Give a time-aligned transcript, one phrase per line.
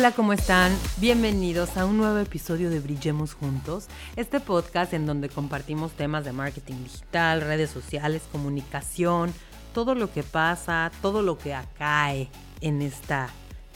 [0.00, 0.74] Hola, ¿cómo están?
[0.96, 3.86] Bienvenidos a un nuevo episodio de Brillemos Juntos,
[4.16, 9.30] este podcast en donde compartimos temas de marketing digital, redes sociales, comunicación,
[9.74, 12.30] todo lo que pasa, todo lo que acae
[12.62, 13.28] en esta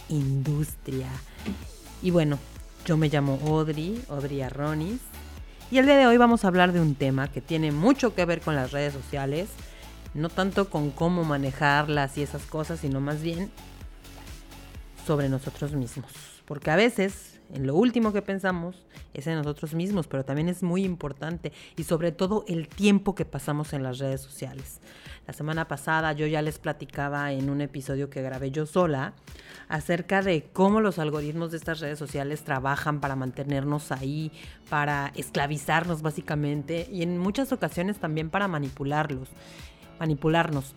[0.08, 1.08] industria.
[2.00, 2.38] Y bueno,
[2.86, 5.02] yo me llamo Audrey, Audrey Arronis,
[5.70, 8.24] y el día de hoy vamos a hablar de un tema que tiene mucho que
[8.24, 9.50] ver con las redes sociales,
[10.14, 13.50] no tanto con cómo manejarlas y esas cosas, sino más bien
[15.04, 16.10] sobre nosotros mismos.
[16.44, 20.62] Porque a veces, en lo último que pensamos es en nosotros mismos, pero también es
[20.62, 24.80] muy importante y sobre todo el tiempo que pasamos en las redes sociales.
[25.26, 29.14] La semana pasada yo ya les platicaba en un episodio que grabé yo sola
[29.68, 34.30] acerca de cómo los algoritmos de estas redes sociales trabajan para mantenernos ahí,
[34.68, 39.30] para esclavizarnos básicamente y en muchas ocasiones también para manipularlos,
[39.98, 40.74] manipularnos.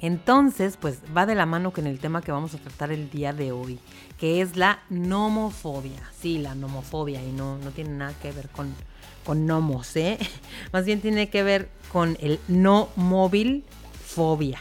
[0.00, 3.32] Entonces, pues va de la mano con el tema que vamos a tratar el día
[3.32, 3.78] de hoy,
[4.18, 6.02] que es la nomofobia.
[6.18, 8.74] Sí, la nomofobia, y no, no tiene nada que ver con,
[9.24, 10.18] con nomos, ¿eh?
[10.72, 13.64] Más bien tiene que ver con el no móvil
[14.04, 14.60] fobia.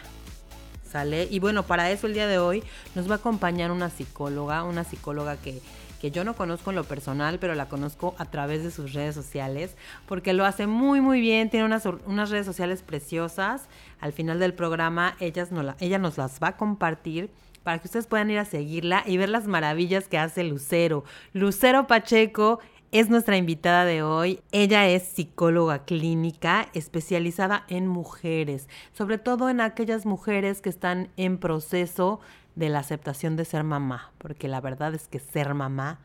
[0.89, 1.27] ¿Sale?
[1.29, 2.63] Y bueno, para eso el día de hoy
[2.95, 5.61] nos va a acompañar una psicóloga, una psicóloga que
[6.05, 9.15] que yo no conozco en lo personal, pero la conozco a través de sus redes
[9.15, 13.63] sociales, porque lo hace muy, muy bien, tiene unas, unas redes sociales preciosas.
[13.99, 17.31] Al final del programa, ella nos las va a compartir
[17.63, 21.03] para que ustedes puedan ir a seguirla y ver las maravillas que hace Lucero.
[21.33, 22.59] Lucero Pacheco
[22.91, 24.39] es nuestra invitada de hoy.
[24.51, 31.39] Ella es psicóloga clínica especializada en mujeres, sobre todo en aquellas mujeres que están en
[31.39, 32.19] proceso
[32.55, 35.99] de la aceptación de ser mamá, porque la verdad es que ser mamá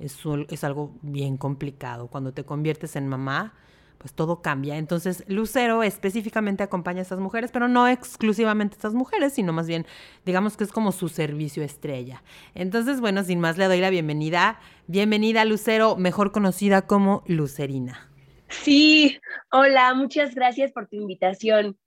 [0.00, 2.08] es algo bien complicado.
[2.08, 3.52] Cuando te conviertes en mamá,
[4.02, 4.76] pues todo cambia.
[4.78, 9.68] Entonces, Lucero específicamente acompaña a estas mujeres, pero no exclusivamente a estas mujeres, sino más
[9.68, 9.86] bien,
[10.26, 12.22] digamos que es como su servicio estrella.
[12.56, 14.58] Entonces, bueno, sin más le doy la bienvenida.
[14.88, 18.10] Bienvenida, Lucero, mejor conocida como Lucerina.
[18.48, 19.20] Sí,
[19.52, 21.78] hola, muchas gracias por tu invitación.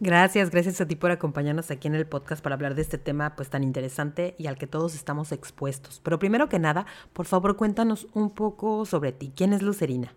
[0.00, 3.36] Gracias, gracias a ti por acompañarnos aquí en el podcast para hablar de este tema
[3.36, 6.00] pues tan interesante y al que todos estamos expuestos.
[6.02, 9.32] Pero primero que nada, por favor cuéntanos un poco sobre ti.
[9.36, 10.12] ¿Quién es Lucerina?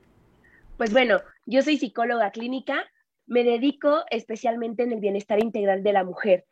[0.77, 2.83] Pues bueno, yo soy psicóloga clínica,
[3.25, 6.45] me dedico especialmente en el bienestar integral de la mujer,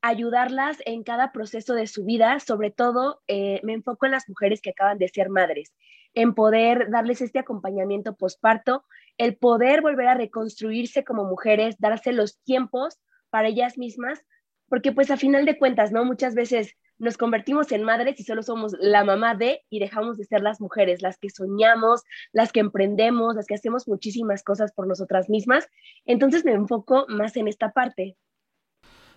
[0.00, 4.60] ayudarlas en cada proceso de su vida, sobre todo eh, me enfoco en las mujeres
[4.60, 5.74] que acaban de ser madres,
[6.14, 8.84] en poder darles este acompañamiento posparto
[9.18, 14.24] el poder volver a reconstruirse como mujeres, darse los tiempos para ellas mismas,
[14.68, 16.04] porque pues a final de cuentas, ¿no?
[16.04, 20.24] Muchas veces nos convertimos en madres y solo somos la mamá de y dejamos de
[20.24, 24.86] ser las mujeres, las que soñamos, las que emprendemos, las que hacemos muchísimas cosas por
[24.86, 25.68] nosotras mismas.
[26.04, 28.16] Entonces me enfoco más en esta parte.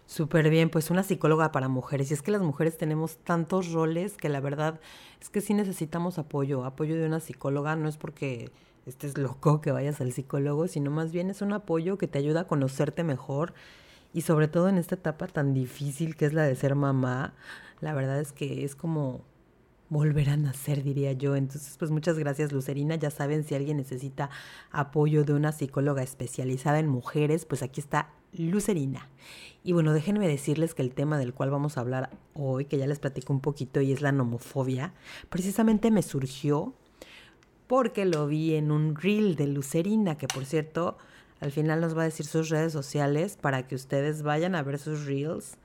[0.05, 2.09] Súper bien, pues una psicóloga para mujeres.
[2.09, 4.79] Y es que las mujeres tenemos tantos roles que la verdad
[5.21, 8.49] es que sí necesitamos apoyo, apoyo de una psicóloga, no es porque
[8.85, 12.41] estés loco que vayas al psicólogo, sino más bien es un apoyo que te ayuda
[12.41, 13.53] a conocerte mejor
[14.13, 17.33] y sobre todo en esta etapa tan difícil que es la de ser mamá,
[17.81, 19.23] la verdad es que es como
[19.89, 21.35] volver a nacer, diría yo.
[21.35, 22.95] Entonces, pues muchas gracias, Lucerina.
[22.95, 24.29] Ya saben, si alguien necesita
[24.71, 29.09] apoyo de una psicóloga especializada en mujeres, pues aquí está Lucerina.
[29.63, 32.87] Y bueno, déjenme decirles que el tema del cual vamos a hablar hoy, que ya
[32.87, 34.93] les platico un poquito, y es la nomofobia,
[35.29, 36.73] precisamente me surgió
[37.67, 40.97] porque lo vi en un reel de Lucerina, que por cierto,
[41.41, 44.79] al final nos va a decir sus redes sociales para que ustedes vayan a ver
[44.79, 45.57] sus reels.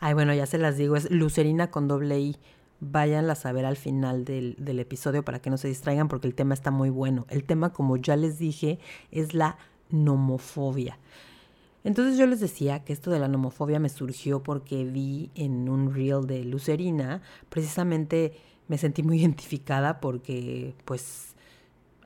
[0.00, 2.36] Ay, bueno, ya se las digo, es Lucerina con doble I.
[2.80, 6.34] Váyanlas a ver al final del, del episodio para que no se distraigan porque el
[6.34, 7.26] tema está muy bueno.
[7.28, 8.78] El tema, como ya les dije,
[9.10, 9.58] es la
[9.90, 10.98] nomofobia.
[11.84, 15.94] Entonces yo les decía que esto de la nomofobia me surgió porque vi en un
[15.94, 18.34] reel de Lucerina, precisamente
[18.68, 21.34] me sentí muy identificada porque pues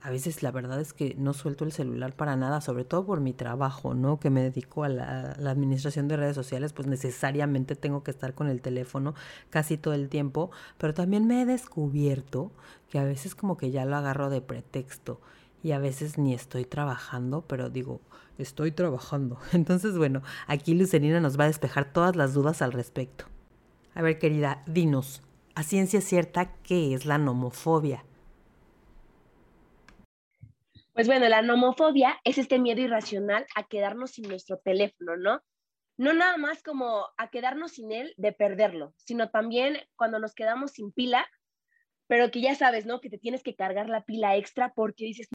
[0.05, 3.21] a veces la verdad es que no suelto el celular para nada, sobre todo por
[3.21, 4.21] mi trabajo, ¿no?
[4.21, 8.49] Que me dedico a la, administración de redes sociales, pues necesariamente tengo que estar con
[8.49, 9.15] el teléfono
[9.49, 12.53] casi todo el tiempo, pero también me he descubierto
[12.91, 15.23] que a veces como que ya lo agarro de pretexto
[15.63, 18.03] y a veces ni estoy trabajando, pero digo,
[18.37, 19.39] estoy trabajando.
[19.55, 23.25] Entonces, bueno, aquí Lucerina nos va a despejar todas las dudas al respecto.
[23.95, 25.23] A ver, querida, dinos,
[25.55, 28.05] a ciencia cierta qué es la nomofobia.
[30.95, 35.43] Pues bueno, la nomofobia es este miedo irracional a quedarnos sin nuestro teléfono, ¿no?
[35.97, 40.71] No nada más como a quedarnos sin él de perderlo, sino también cuando nos quedamos
[40.71, 41.27] sin pila,
[42.07, 43.01] pero que ya sabes, ¿no?
[43.01, 45.29] Que te tienes que cargar la pila extra porque dices,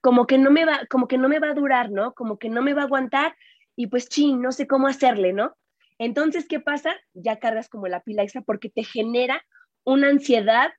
[0.00, 2.14] como que no me va, como que no me va a durar, ¿no?
[2.14, 3.34] Como que no me va a aguantar
[3.74, 5.56] y pues ching, no sé cómo hacerle, ¿no?
[5.98, 6.94] Entonces, ¿qué pasa?
[7.12, 9.44] Ya cargas como la pila extra porque te genera
[9.84, 10.70] una ansiedad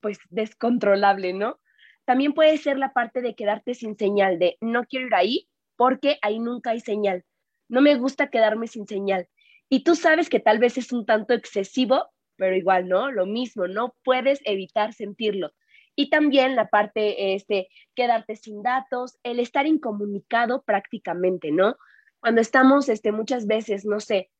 [0.00, 1.58] pues descontrolable, ¿no?
[2.06, 6.18] También puede ser la parte de quedarte sin señal, de no quiero ir ahí porque
[6.22, 7.24] ahí nunca hay señal.
[7.68, 9.28] No me gusta quedarme sin señal.
[9.68, 13.10] Y tú sabes que tal vez es un tanto excesivo, pero igual, ¿no?
[13.10, 15.52] Lo mismo, no puedes evitar sentirlo.
[15.96, 21.76] Y también la parte, este, quedarte sin datos, el estar incomunicado prácticamente, ¿no?
[22.20, 24.30] Cuando estamos, este, muchas veces, no sé,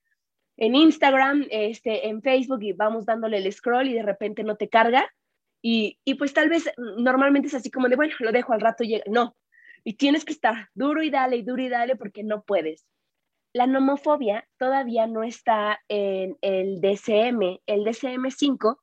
[0.57, 4.69] en Instagram, este, en Facebook y vamos dándole el scroll y de repente no te
[4.69, 5.11] carga,
[5.69, 8.85] y, pues tal vez mm, normalmente es así como de, bueno, lo dejo al rato,
[8.85, 9.05] llega.
[9.09, 9.37] no,
[9.83, 12.87] y tienes que estar duro y dale y duro y dale porque no puedes.
[13.53, 17.61] La nomofobia todavía no está en el DCM.
[17.67, 18.79] El DCM5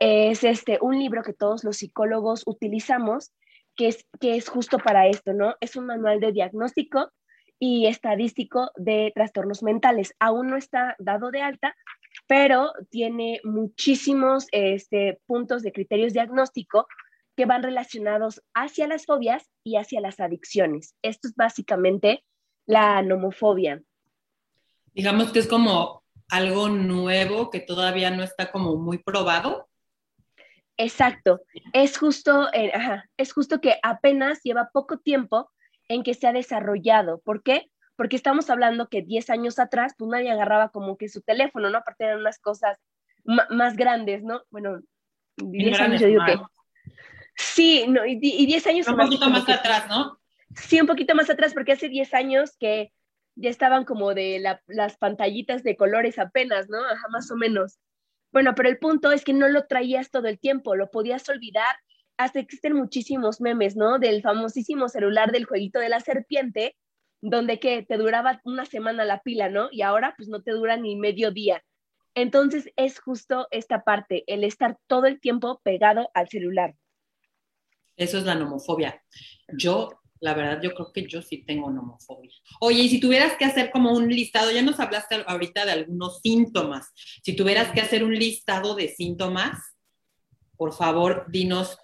[0.00, 3.32] es este, un libro que todos los psicólogos utilizamos,
[3.74, 5.54] que es, que es justo para esto, ¿no?
[5.60, 7.10] Es un manual de diagnóstico
[7.58, 10.14] y estadístico de trastornos mentales.
[10.18, 11.74] Aún no está dado de alta,
[12.28, 16.86] pero tiene muchísimos este, puntos de criterios diagnóstico
[17.34, 20.94] que van relacionados hacia las fobias y hacia las adicciones.
[21.02, 22.24] Esto es básicamente
[22.66, 23.82] la nomofobia.
[24.92, 29.68] Digamos que es como algo nuevo que todavía no está como muy probado.
[30.76, 31.40] Exacto,
[31.72, 32.72] es justo, eh,
[33.16, 35.50] es justo que apenas lleva poco tiempo
[35.88, 37.20] en que se ha desarrollado.
[37.20, 37.70] ¿Por qué?
[37.98, 41.78] Porque estamos hablando que 10 años atrás, pues nadie agarraba como que su teléfono, ¿no?
[41.78, 42.78] Aparte eran unas cosas
[43.24, 44.44] más grandes, ¿no?
[44.50, 44.80] Bueno,
[45.36, 46.38] 10 años yo digo que...
[47.34, 48.86] Sí, no, y, 10 años...
[48.86, 50.16] un poquito más atrás, ¿no?
[50.54, 52.92] Sí, un poquito más atrás, porque hace 10 años que
[53.34, 56.78] ya estaban como de las pantallitas de colores apenas, ¿no?
[56.84, 57.80] Ajá, más o menos.
[58.30, 61.74] Bueno, pero el punto es que no lo traías todo el tiempo, lo podías olvidar.
[62.16, 63.98] Hasta existen muchísimos memes, ¿no?
[63.98, 66.76] Del famosísimo celular del jueguito de la serpiente,
[67.20, 69.68] donde que te duraba una semana la pila, ¿no?
[69.70, 71.62] Y ahora pues no te dura ni medio día.
[72.14, 76.74] Entonces es justo esta parte, el estar todo el tiempo pegado al celular.
[77.96, 79.02] Eso es la nomofobia.
[79.56, 82.30] Yo, la verdad, yo creo que yo sí tengo nomofobia.
[82.60, 86.20] Oye, y si tuvieras que hacer como un listado, ya nos hablaste ahorita de algunos
[86.20, 86.92] síntomas.
[87.22, 89.58] Si tuvieras que hacer un listado de síntomas,
[90.56, 91.78] por favor, dinos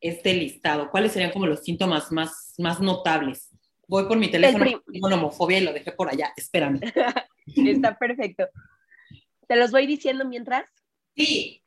[0.00, 0.90] este listado.
[0.90, 3.51] ¿Cuáles serían como los síntomas más, más notables?
[3.92, 6.32] Voy por mi teléfono, tengo homofobia y lo dejé por allá.
[6.34, 6.80] Espérame.
[7.46, 8.48] Está perfecto.
[9.46, 10.64] ¿Te los voy diciendo mientras?
[11.14, 11.62] Sí,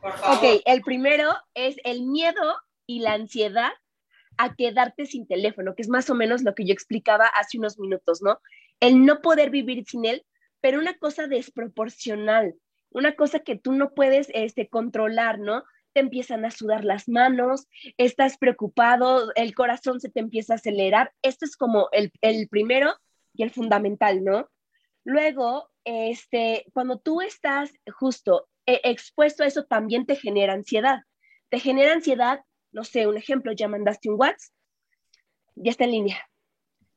[0.00, 0.36] por favor.
[0.36, 2.54] Ok, el primero es el miedo
[2.86, 3.72] y la ansiedad
[4.38, 7.80] a quedarte sin teléfono, que es más o menos lo que yo explicaba hace unos
[7.80, 8.38] minutos, ¿no?
[8.78, 10.24] El no poder vivir sin él,
[10.60, 12.54] pero una cosa desproporcional,
[12.90, 15.64] una cosa que tú no puedes este, controlar, ¿no?
[15.96, 21.14] Te empiezan a sudar las manos, estás preocupado, el corazón se te empieza a acelerar.
[21.22, 22.12] Esto es como el,
[22.50, 22.92] primero
[23.32, 24.50] y el fundamental, ¿no?
[25.04, 30.98] Luego, este, cuando tú estás justo eh, expuesto a eso, también te genera ansiedad.
[31.48, 32.40] Te genera ansiedad,
[32.72, 34.52] no sé, un ejemplo, ya mandaste un WhatsApp,
[35.54, 36.28] ya está en línea,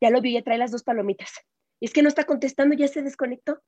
[0.01, 1.31] ya lo vi, ya trae las dos palomitas.
[1.79, 3.62] Y es que no está contestando, ya se desconectó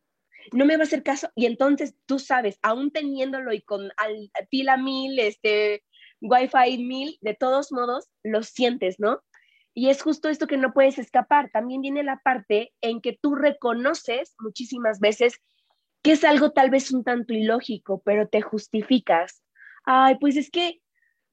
[0.51, 1.29] no me va a hacer caso.
[1.35, 5.83] Y entonces tú sabes, aún teniéndolo y con al, pila mil, este,
[6.21, 9.21] wifi mil, de todos modos, lo sientes, ¿no?
[9.73, 11.49] Y es justo esto que no puedes escapar.
[11.51, 15.39] También viene la parte en que tú reconoces muchísimas veces
[16.03, 19.43] que es algo tal vez un tanto ilógico, pero te justificas.
[19.85, 20.81] Ay, pues es que,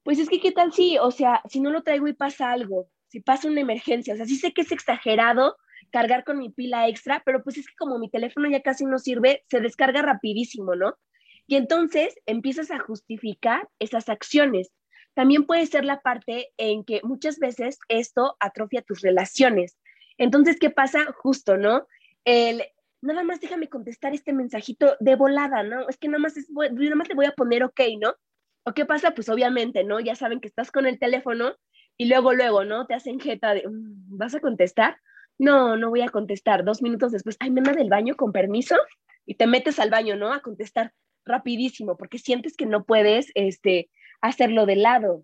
[0.03, 2.89] pues es que, ¿qué tal si, o sea, si no lo traigo y pasa algo,
[3.07, 5.57] si pasa una emergencia, o sea, sí sé que es exagerado,
[5.91, 8.99] cargar con mi pila extra, pero pues es que como mi teléfono ya casi no
[8.99, 10.97] sirve, se descarga rapidísimo, ¿no?
[11.47, 14.71] Y entonces empiezas a justificar esas acciones.
[15.15, 19.77] También puede ser la parte en que muchas veces esto atrofia tus relaciones.
[20.17, 21.07] Entonces, ¿qué pasa?
[21.17, 21.87] Justo, ¿no?
[22.23, 22.63] El,
[23.01, 25.89] nada más déjame contestar este mensajito de volada, ¿no?
[25.89, 28.15] Es que nada más, es, nada más le voy a poner ok, ¿no?
[28.63, 29.11] ¿O qué pasa?
[29.11, 29.99] Pues obviamente, ¿no?
[29.99, 31.55] Ya saben que estás con el teléfono
[31.97, 32.85] y luego, luego, ¿no?
[32.85, 34.97] Te hacen jeta de, mm, ¿vas a contestar?
[35.39, 36.63] No, no voy a contestar.
[36.63, 38.75] Dos minutos después, ay, me del baño con permiso
[39.25, 40.33] y te metes al baño, ¿no?
[40.33, 40.93] A contestar
[41.25, 43.89] rapidísimo porque sientes que no puedes este,
[44.21, 45.23] hacerlo de lado.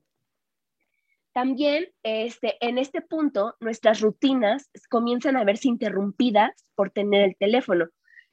[1.33, 7.89] También este, en este punto nuestras rutinas comienzan a verse interrumpidas por tener el teléfono.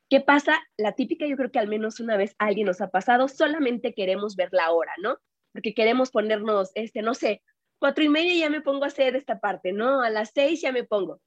[0.08, 0.60] ¿Qué pasa?
[0.76, 4.36] La típica, yo creo que al menos una vez alguien nos ha pasado, solamente queremos
[4.36, 5.16] ver la hora, ¿no?
[5.52, 7.42] Porque queremos ponernos, este, no sé,
[7.78, 10.02] cuatro y media ya me pongo a hacer esta parte, ¿no?
[10.02, 11.20] A las seis ya me pongo.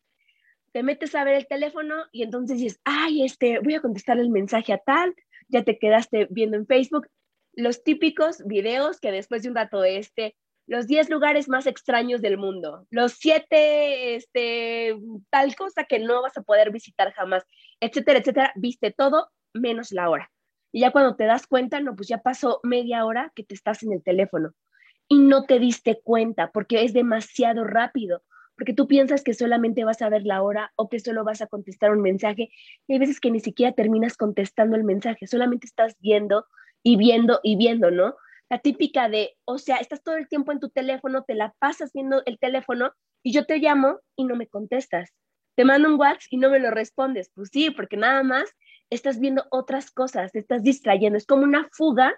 [0.76, 4.30] Te metes a ver el teléfono y entonces dices, ay, este, voy a contestar el
[4.30, 5.16] mensaje a tal,
[5.48, 7.08] ya te quedaste viendo en Facebook.
[7.54, 10.36] Los típicos videos que después de un rato, este,
[10.68, 14.98] los 10 lugares más extraños del mundo, los 7, este,
[15.30, 17.46] tal cosa que no vas a poder visitar jamás,
[17.80, 20.30] etcétera, etcétera, viste todo menos la hora.
[20.74, 23.82] Y ya cuando te das cuenta, no, pues ya pasó media hora que te estás
[23.82, 24.52] en el teléfono
[25.08, 28.24] y no te diste cuenta porque es demasiado rápido,
[28.58, 31.48] porque tú piensas que solamente vas a ver la hora o que solo vas a
[31.48, 32.50] contestar un mensaje
[32.88, 36.46] y hay veces que ni siquiera terminas contestando el mensaje, solamente estás viendo
[36.84, 38.16] y viendo y viendo, ¿no?
[38.50, 41.92] la típica de, o sea, estás todo el tiempo en tu teléfono, te la pasas
[41.94, 42.94] viendo el teléfono
[43.24, 45.14] y yo te llamo y no me contestas.
[45.56, 47.32] Te mando un WhatsApp y no me lo respondes.
[47.34, 48.54] Pues sí, porque nada más
[48.90, 51.18] estás viendo otras cosas, te estás distrayendo.
[51.18, 52.14] Es como una fuga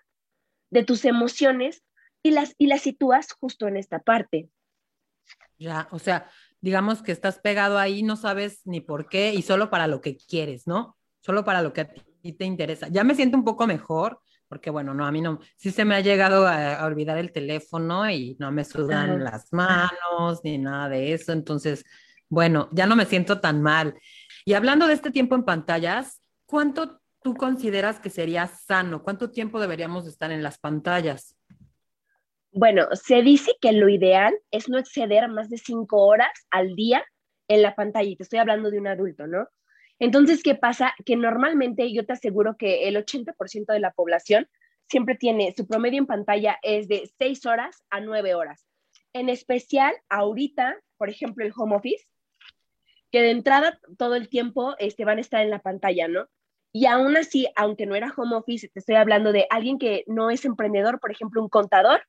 [0.69, 1.83] de tus emociones
[2.23, 4.49] y las, y las sitúas justo en esta parte.
[5.57, 6.29] Ya, o sea,
[6.61, 10.17] digamos que estás pegado ahí, no sabes ni por qué y solo para lo que
[10.17, 10.97] quieres, ¿no?
[11.19, 12.87] Solo para lo que a ti te interesa.
[12.89, 15.95] Ya me siento un poco mejor porque bueno, no, a mí no, sí se me
[15.95, 21.13] ha llegado a, olvidar el teléfono y no me sudan las manos ni nada de
[21.13, 21.83] eso, entonces,
[22.29, 23.95] bueno, ya no me siento tan mal.
[24.45, 29.03] Y hablando de este tiempo en pantallas, ¿cuánto tú consideras que sería sano?
[29.03, 31.36] ¿Cuánto tiempo deberíamos estar en las pantallas?
[32.57, 37.05] Bueno, se dice que lo ideal es no exceder más de cinco horas al día
[37.47, 39.47] en la pantalla, y te estoy hablando de un adulto, ¿no?
[39.99, 40.95] Entonces, ¿qué pasa?
[41.05, 44.49] Que normalmente yo te aseguro que el 80% de la población
[44.89, 48.65] siempre tiene, su promedio en pantalla es de 6 horas a 9 horas.
[49.13, 52.07] En especial ahorita, por ejemplo, el home office,
[53.11, 56.25] que de entrada todo el tiempo este, van a estar en la pantalla, ¿no?
[56.73, 60.31] Y aún así, aunque no era home office, te estoy hablando de alguien que no
[60.31, 62.01] es emprendedor, por ejemplo, un contador,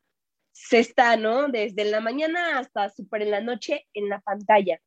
[0.52, 1.49] se está, ¿no?
[1.49, 4.81] Desde la mañana hasta súper en la noche en la pantalla.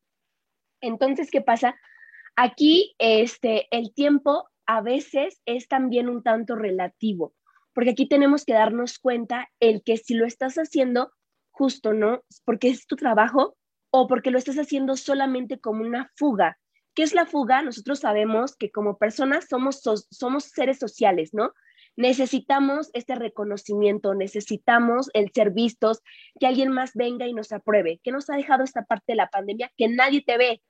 [0.81, 1.75] Entonces, ¿qué pasa?
[2.35, 7.33] Aquí, este, el tiempo a veces es también un tanto relativo,
[7.73, 11.11] porque aquí tenemos que darnos cuenta el que si lo estás haciendo
[11.51, 12.23] justo, ¿no?
[12.45, 13.57] Porque es tu trabajo
[13.91, 16.57] o porque lo estás haciendo solamente como una fuga.
[16.95, 17.61] ¿Qué es la fuga?
[17.61, 21.53] Nosotros sabemos que como personas somos, somos seres sociales, ¿no?
[21.97, 26.01] Necesitamos este reconocimiento, necesitamos el ser vistos,
[26.39, 27.99] que alguien más venga y nos apruebe.
[28.03, 29.71] ¿Qué nos ha dejado esta parte de la pandemia?
[29.77, 30.61] Que nadie te ve,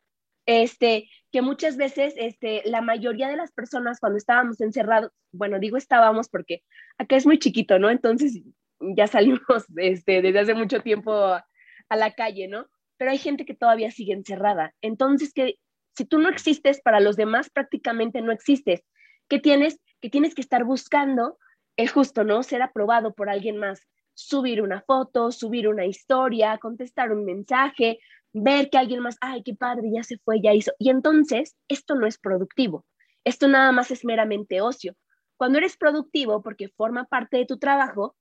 [0.46, 5.78] este, que muchas veces este, la mayoría de las personas cuando estábamos encerrados, bueno, digo
[5.78, 6.64] estábamos porque
[6.98, 7.90] acá es muy chiquito, ¿no?
[7.90, 8.42] Entonces
[8.80, 9.40] ya salimos
[9.78, 11.46] este, desde hace mucho tiempo a,
[11.90, 12.68] la calle, ¿no?
[12.98, 14.74] Pero hay gente que todavía sigue encerrada.
[14.82, 15.56] Entonces, que
[15.94, 18.82] si tú no existes para los demás, prácticamente no existes.
[19.30, 19.80] ¿Qué tienes?
[20.02, 21.38] Que tienes que estar buscando,
[21.78, 22.44] es justo, ¿no?
[22.44, 28.00] Ser aprobado por alguien más subir una foto, subir una historia, contestar un mensaje,
[28.34, 30.72] ver que alguien más, ay, qué padre, ya se fue, ya hizo.
[30.80, 32.86] Y entonces, esto no es productivo.
[33.24, 34.96] Esto nada más es meramente ocio.
[35.38, 38.16] Cuando eres productivo, porque forma parte de tu trabajo,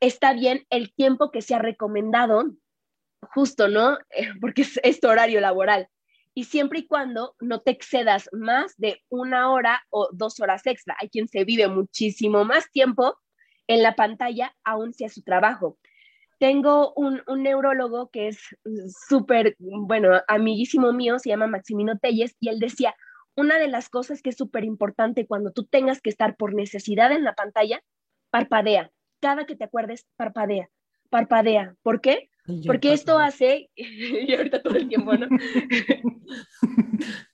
[0.00, 2.52] está bien el tiempo que se ha recomendado,
[3.34, 3.98] justo, ¿no?
[4.40, 5.88] Porque es, tu horario laboral.
[6.38, 10.94] Y siempre y cuando no te excedas más de una hora o dos horas extra.
[11.00, 13.16] Hay quien se vive muchísimo más tiempo
[13.66, 15.78] en la pantalla, aún sea su trabajo.
[16.38, 18.38] Tengo un, neurólogo que es
[19.08, 22.94] súper, bueno, amiguísimo mío, se llama Maximino Telles, y él decía,
[23.34, 27.12] una de las cosas que es súper importante cuando tú tengas que estar por necesidad
[27.12, 27.82] en la pantalla,
[28.28, 28.90] parpadea.
[29.20, 30.68] Cada que te acuerdes, parpadea,
[31.08, 31.74] parpadea.
[31.82, 32.28] ¿Por qué?
[32.66, 35.28] Porque esto hace, y ahorita todo el tiempo, ¿no?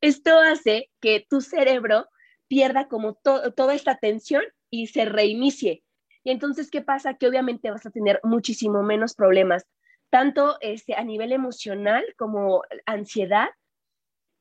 [0.00, 2.08] esto hace que tu cerebro
[2.48, 5.82] pierda como toda esta tensión y se reinicie.
[6.24, 7.14] Y entonces, ¿qué pasa?
[7.14, 9.66] Que obviamente vas a tener muchísimo menos problemas,
[10.10, 13.48] tanto este, a nivel emocional como ansiedad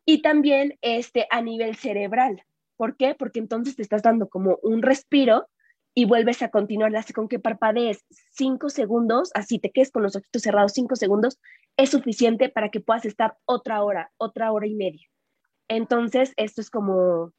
[0.06, 2.44] y también este, a nivel cerebral.
[2.78, 3.16] ¿Por qué?
[3.16, 5.48] Porque entonces te estás dando como un respiro
[5.96, 10.16] y vuelves a continuar, así con que parpadees cinco segundos, así te quedes con los
[10.16, 11.40] ojitos cerrados cinco segundos,
[11.78, 15.08] es suficiente para que puedas estar otra hora, otra hora y media.
[15.68, 17.32] Entonces, esto es como,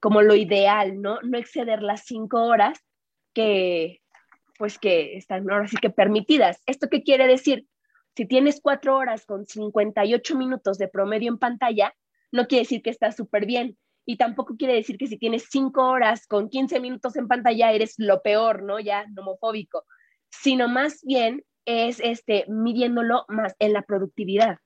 [0.00, 1.20] como lo ideal, ¿no?
[1.22, 2.78] No exceder las cinco horas
[3.32, 4.00] que,
[4.58, 6.60] pues que están ahora sí que permitidas.
[6.66, 7.66] ¿Esto qué quiere decir?
[8.16, 11.94] Si tienes cuatro horas con 58 minutos de promedio en pantalla,
[12.32, 13.78] no quiere decir que estás súper bien.
[14.06, 17.94] Y tampoco quiere decir que si tienes cinco horas con 15 minutos en pantalla eres
[17.98, 18.80] lo peor, ¿no?
[18.80, 19.84] Ya homofóbico.
[20.30, 24.58] Sino más bien es este, midiéndolo más en la productividad.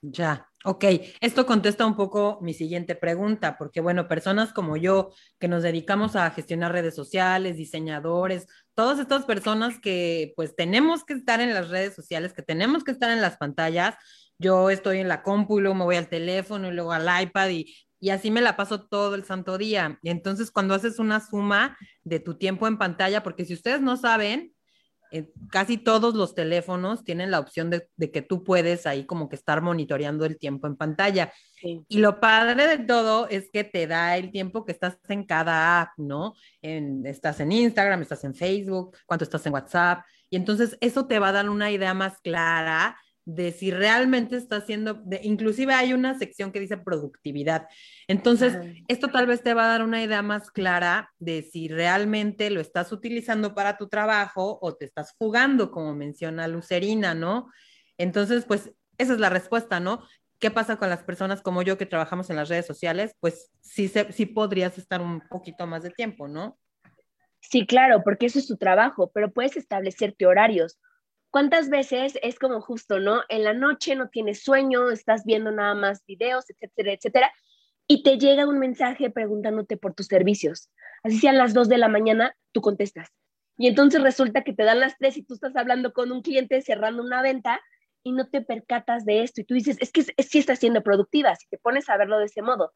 [0.00, 0.84] Ya, Ok,
[1.20, 6.16] esto contesta un poco mi siguiente pregunta, porque bueno, personas como yo que nos dedicamos
[6.16, 11.68] a gestionar redes sociales, diseñadores, todas estas personas que pues tenemos que estar en las
[11.68, 13.94] redes sociales, que tenemos que estar en las pantallas,
[14.38, 17.50] yo estoy en la compu y luego me voy al teléfono y luego al iPad
[17.50, 19.98] y, y así me la paso todo el santo día.
[20.02, 24.52] Entonces cuando haces una suma de tu tiempo en pantalla, porque si ustedes no saben,
[25.10, 29.36] eh, casi todos los teléfonos tienen la opción de, que tú puedes ahí como que
[29.36, 31.32] estar monitoreando el tiempo en pantalla.
[31.62, 35.80] Y lo padre de todo es que te da el tiempo que estás en cada
[35.80, 36.34] app, ¿no?
[36.60, 40.04] estás en Instagram, estás en Facebook, cuánto estás en WhatsApp.
[40.28, 44.56] Y entonces eso te va a dar una idea más clara de si realmente está
[44.56, 47.68] haciendo, de, inclusive hay una sección que dice productividad.
[48.06, 52.50] Entonces, esto tal vez te va a dar una idea más clara de si realmente
[52.50, 57.50] lo estás utilizando para tu trabajo o te estás jugando, como menciona Lucerina, ¿no?
[57.96, 60.02] Entonces, pues esa es la respuesta, ¿no?
[60.38, 63.14] ¿Qué pasa con las personas como yo que trabajamos en las redes sociales?
[63.20, 66.58] Pues sí, sí podrías estar un poquito más de tiempo, ¿no?
[67.40, 70.78] Sí, claro, porque eso es tu trabajo, pero puedes establecerte horarios.
[71.34, 73.22] ¿Cuántas veces es como justo, no?
[73.28, 77.32] En la noche no tienes sueño, estás viendo nada más videos, etcétera, etcétera,
[77.88, 80.70] y te llega un mensaje preguntándote por tus servicios.
[81.02, 83.08] Así sean las 2 de la mañana, tú contestas.
[83.58, 86.62] Y entonces resulta que te dan las 3 y tú estás hablando con un cliente
[86.62, 87.60] cerrando una venta
[88.04, 89.40] y no te percatas de esto.
[89.40, 92.26] Y tú dices, es que sí está siendo productiva, si te pones a verlo de
[92.26, 92.74] ese modo.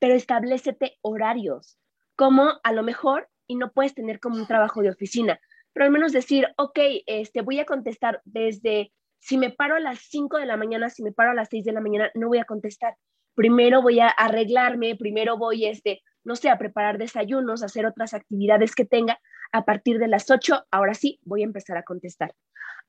[0.00, 1.78] Pero establecete horarios,
[2.16, 5.38] como a lo mejor, y no puedes tener como un trabajo de oficina,
[5.72, 10.00] pero al menos decir, ok, este, voy a contestar desde, si me paro a las
[10.00, 12.38] 5 de la mañana, si me paro a las 6 de la mañana, no voy
[12.38, 12.96] a contestar.
[13.34, 18.14] Primero voy a arreglarme, primero voy, este, no sé, a preparar desayunos, a hacer otras
[18.14, 19.18] actividades que tenga.
[19.52, 22.34] A partir de las 8, ahora sí, voy a empezar a contestar.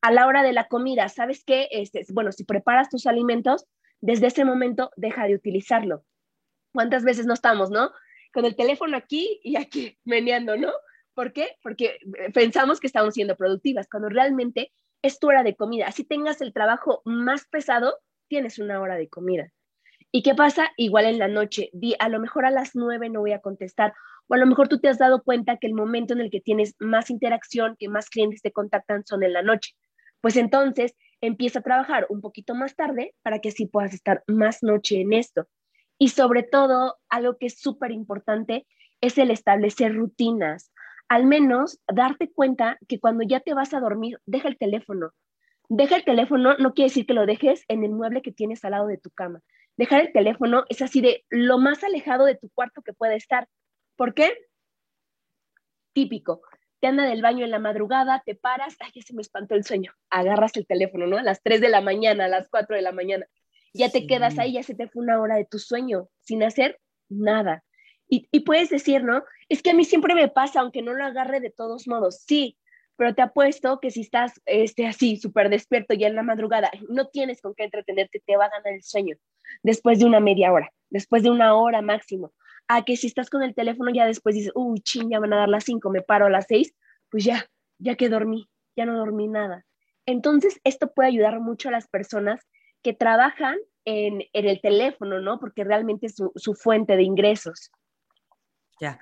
[0.02, 1.70] A la hora de la comida, ¿sabes qué?
[1.72, 3.66] Este, bueno, si preparas tus alimentos,
[4.02, 6.04] desde ese momento deja de utilizarlo.
[6.74, 7.92] ¿Cuántas veces no estamos, no?
[8.34, 10.74] Con el teléfono aquí y aquí meneando, ¿no?
[11.14, 11.56] ¿Por qué?
[11.62, 15.88] Porque eh, pensamos que estamos siendo productivas, cuando realmente es tu hora de comida.
[15.88, 19.52] Así tengas el trabajo más pesado, tienes una hora de comida.
[20.12, 20.72] ¿Y qué pasa?
[20.78, 23.94] Igual en la noche, di, a lo mejor a las nueve no voy a contestar,
[24.28, 26.40] o a lo mejor tú te has dado cuenta que el momento en el que
[26.40, 29.74] tienes más interacción, que más clientes te contactan son en la noche.
[30.22, 34.62] Pues entonces empieza a trabajar un poquito más tarde para que así puedas estar más
[34.62, 35.48] noche en esto.
[35.98, 38.68] Y sobre todo, algo que es súper importante
[39.02, 40.72] es el establecer rutinas
[41.14, 45.12] al menos darte cuenta que cuando ya te vas a dormir, deja el teléfono.
[45.70, 48.72] Deja el teléfono no quiere decir que lo dejes en el mueble que tienes al
[48.72, 49.40] lado de tu cama.
[49.78, 53.48] Dejar el teléfono es así de lo más alejado de tu cuarto que puede estar.
[53.96, 54.34] ¿Por qué?
[55.94, 56.42] Típico.
[56.80, 59.64] Te anda del baño en la madrugada, te paras, ay, ya se me espantó el
[59.64, 59.94] sueño.
[60.10, 61.20] Agarras el teléfono, ¿no?
[61.20, 63.28] A las 3 de la mañana, a las 4 de la mañana.
[63.76, 66.80] Ya te quedas ahí, ya se te fue una hora de tu sueño sin hacer
[67.08, 67.64] nada.
[68.10, 69.24] Y, puedes decir, ¿no?
[69.50, 72.58] Es que a mí siempre me pasa, aunque no lo agarre de todos modos, sí,
[72.96, 77.08] pero te apuesto que si estás este, así, súper despierto ya en la madrugada, no
[77.08, 79.18] tienes con qué entretenerte, te va a ganar el sueño
[79.64, 82.34] después de una media hora, después de una hora máximo.
[82.68, 85.38] A que si estás con el teléfono ya después dices, uy, ching, ya van a
[85.38, 86.74] dar las cinco, me paro a las seis,
[87.10, 87.48] pues ya,
[87.80, 89.66] ya que dormí, ya no dormí nada.
[90.06, 92.48] Entonces, esto puede ayudar mucho a las personas
[92.82, 95.40] que trabajan en, el teléfono, ¿no?
[95.40, 97.72] Porque realmente es su fuente de ingresos.
[98.84, 99.00] Ya.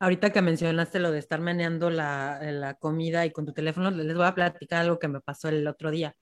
[0.00, 4.16] Ahorita que mencionaste lo de estar meneando la, la, comida y con tu teléfono, les
[4.16, 6.16] voy a platicar algo que me pasó el otro día.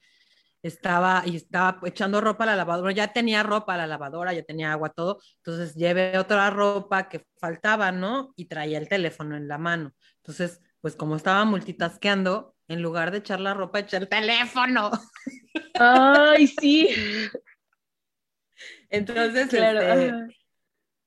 [0.61, 4.43] Estaba y estaba echando ropa a la lavadora, ya tenía ropa a la lavadora, ya
[4.43, 5.21] tenía agua, todo.
[5.37, 8.33] Entonces llevé otra ropa que faltaba, ¿no?
[8.35, 9.95] Y traía el teléfono en la mano.
[10.17, 14.91] Entonces, pues como estaba multitasqueando, en lugar de echar la ropa, eché el teléfono.
[15.75, 16.89] Ay, sí.
[18.91, 19.81] Entonces, claro.
[19.81, 20.36] Este,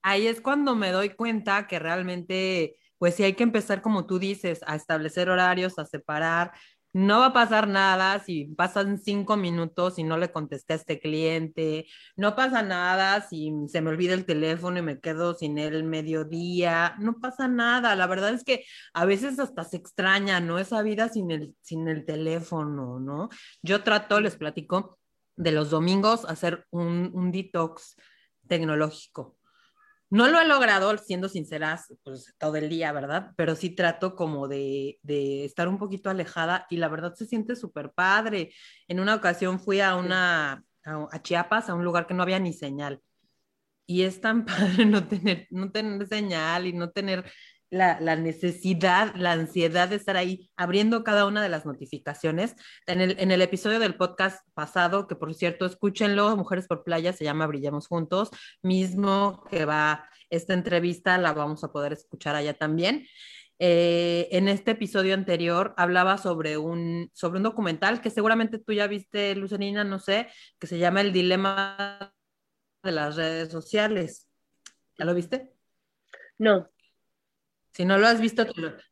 [0.10, 4.20] ahí es cuando me doy cuenta que realmente, pues sí hay que empezar, como tú
[4.20, 6.52] dices, a establecer horarios, a separar.
[6.92, 11.00] No va a pasar nada si pasan cinco minutos y no le contesté a este
[11.00, 11.86] cliente.
[12.16, 16.96] No pasa nada si se me olvida el teléfono y me quedo sin él mediodía.
[17.00, 17.96] No pasa nada.
[17.96, 20.58] La verdad es que a veces hasta se extraña, ¿no?
[20.58, 23.30] Esa vida sin el, sin el teléfono, ¿no?
[23.62, 24.98] Yo trato, les platico,
[25.36, 27.96] de los domingos hacer un, un detox
[28.48, 29.39] tecnológico
[30.10, 33.32] no lo he logrado, siendo sinceras, pues todo el día, ¿verdad?
[33.36, 35.00] Pero sí trato como de,
[35.46, 38.52] estar un poquito alejada y la verdad se siente súper padre.
[38.88, 42.54] En una ocasión fui a una, a, Chiapas, a un lugar que no había ni
[42.54, 43.02] señal.
[43.86, 47.32] Y es tan padre no tener, no tener señal y no tener
[47.70, 52.56] la, necesidad, la ansiedad de estar ahí abriendo cada una de las notificaciones.
[52.88, 57.48] En el, episodio del podcast pasado, que por cierto, escúchenlo, Mujeres por Playa, se llama
[57.48, 58.30] Brillamos Juntos,
[58.62, 63.08] mismo que va esta entrevista, la vamos a poder escuchar allá también.
[63.62, 68.88] Eh, en este episodio anterior hablaba sobre un, sobre un documental que seguramente tú ya
[68.88, 70.28] viste, Lucerina, no sé,
[70.60, 72.14] que se llama El Dilema
[72.84, 74.28] de las redes sociales.
[74.98, 75.54] ¿Ya lo viste?
[76.38, 76.70] No.
[77.72, 78.46] Si no lo has visto,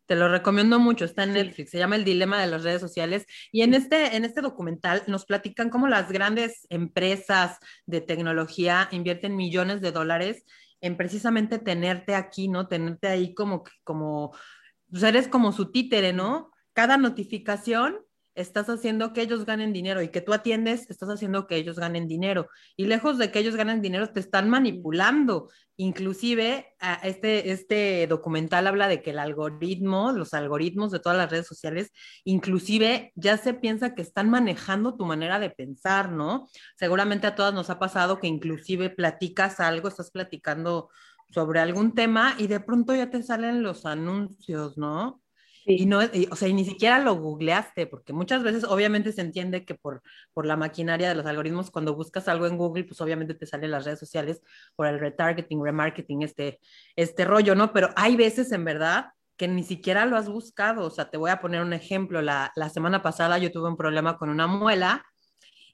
[0.05, 1.05] te lo, recomiendo mucho.
[1.05, 1.71] Está en Netflix.
[1.71, 3.25] Se llama El dilema de las redes sociales.
[3.51, 9.35] Y en este, en este documental nos platican cómo las grandes empresas de tecnología invierten
[9.35, 10.43] millones de dólares
[10.79, 12.67] en precisamente tenerte aquí, ¿no?
[12.67, 14.35] Tenerte ahí como, como,
[14.89, 16.51] pues eres como su títere, ¿no?
[16.73, 18.06] Cada notificación
[18.37, 22.07] estás haciendo que ellos ganen dinero y que tú atiendes, estás haciendo que ellos ganen
[22.07, 22.47] dinero.
[22.75, 25.49] Y lejos de que ellos ganen dinero, te están manipulando.
[25.75, 31.47] Inclusive, este, este documental habla de que el algoritmo, los algoritmos de todas las redes
[31.47, 31.91] sociales,
[32.23, 36.47] inclusive ya se piensa que están manejando tu manera de pensar, ¿no?
[36.75, 40.89] Seguramente a todas nos ha pasado que inclusive platicas algo, estás platicando
[41.31, 45.21] sobre algún tema y de pronto ya te salen los anuncios, ¿no?
[45.69, 45.99] Y no,
[46.31, 50.01] o sea, y ni siquiera lo googleaste, porque muchas veces obviamente se entiende que por,
[50.33, 53.71] por la maquinaria de los algoritmos, cuando buscas algo en Google, pues obviamente te salen
[53.71, 54.41] las redes sociales
[54.77, 56.61] por el retargeting, remarketing, este,
[56.95, 57.73] este rollo, ¿no?
[57.73, 60.85] Pero hay veces en verdad que ni siquiera lo has buscado.
[60.85, 62.21] O sea, te voy a poner un ejemplo.
[62.21, 65.05] La, la semana pasada yo tuve un problema con una muela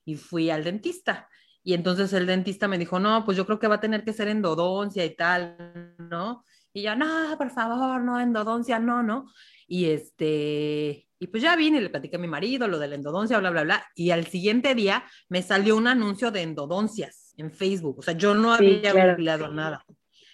[0.06, 1.30] y fui al dentista.
[1.64, 4.12] Y entonces el dentista me dijo, no, pues yo creo que va a tener que
[4.14, 6.44] ser endodoncia y tal, ¿no?
[6.74, 9.32] Y yo, no, por favor, no, endodoncia, no, no.
[9.68, 12.96] Y este, y pues ya vine y le platiqué a mi marido lo de la
[12.96, 13.86] endodoncia, bla, bla, bla.
[13.96, 18.00] Y al siguiente día me salió un anuncio de endodoncias en Facebook.
[18.00, 19.50] O sea, yo no había claro.
[19.54, 19.86] nada.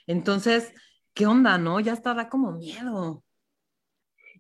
[0.07, 0.73] Entonces,
[1.13, 1.79] ¿qué onda, no?
[1.79, 3.23] Ya estaba como miedo.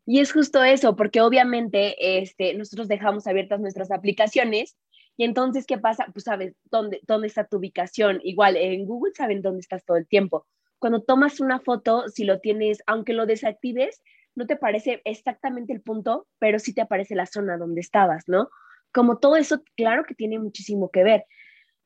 [0.05, 4.75] Y es justo eso, porque obviamente este, nosotros dejamos abiertas nuestras aplicaciones
[5.17, 6.07] y entonces, ¿qué pasa?
[6.13, 8.21] Pues sabes dónde, dónde está tu ubicación.
[8.23, 10.47] Igual en Google saben dónde estás todo el tiempo.
[10.79, 14.01] Cuando tomas una foto, si lo tienes, aunque lo desactives,
[14.35, 18.49] no te parece exactamente el punto, pero sí te aparece la zona donde estabas, ¿no?
[18.93, 21.25] Como todo eso, claro que tiene muchísimo que ver.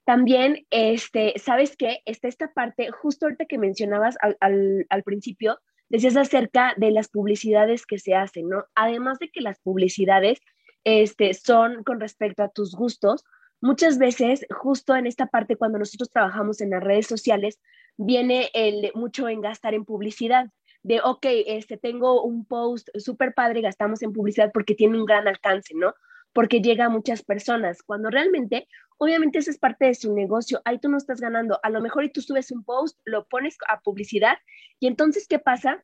[0.06, 2.00] También, este, ¿sabes qué?
[2.06, 7.86] Está esta parte, justo ahorita que mencionabas al, al principio, decías acerca de las publicidades
[7.86, 8.66] que se hacen, ¿no?
[8.76, 10.40] Además de que las publicidades
[10.84, 13.24] este, son con respecto a tus gustos,
[13.62, 17.60] muchas veces, justo en esta parte, cuando nosotros trabajamos en las redes sociales,
[17.98, 20.50] viene el mucho en gastar en publicidad
[20.84, 25.28] de, ok, este, tengo un post súper padre, gastamos en publicidad porque tiene un gran
[25.28, 25.94] alcance, ¿no?
[26.34, 30.80] Porque llega a muchas personas, cuando realmente, obviamente eso es parte de su negocio, ahí
[30.80, 33.80] tú no estás ganando, a lo mejor y tú subes un post, lo pones a
[33.80, 34.38] publicidad
[34.80, 35.84] y entonces, ¿qué pasa?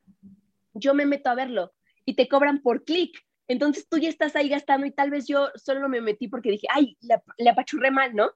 [0.74, 1.74] Yo me meto a verlo
[2.06, 3.18] y te cobran por clic.
[3.48, 6.68] Entonces tú ya estás ahí gastando y tal vez yo solo me metí porque dije,
[6.72, 8.32] ay, la apachurré mal, ¿no?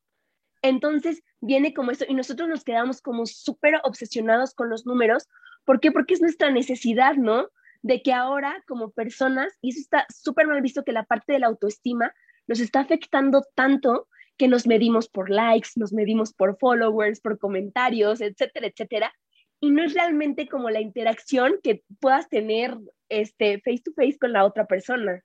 [0.64, 5.28] Entonces viene como eso y nosotros nos quedamos como súper obsesionados con los números
[5.66, 5.92] ¿Por qué?
[5.92, 7.50] Porque es nuestra necesidad, ¿no?
[7.82, 11.40] De que ahora como personas, y eso está súper mal visto, que la parte de
[11.40, 12.14] la autoestima
[12.48, 18.20] nos está afectando tanto que nos medimos por likes, nos medimos por followers, por comentarios,
[18.20, 19.14] etcétera, etcétera.
[19.60, 22.78] Y no es realmente como la interacción que puedas tener
[23.10, 25.24] este, face to face con la otra persona.